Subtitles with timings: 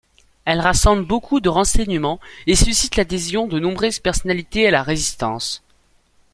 [0.45, 5.61] Elle rassemble beaucoup de renseignements, et suscite l'adhésion de nombreuses personnalités à la Résistance.